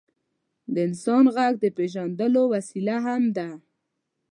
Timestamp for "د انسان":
0.73-1.23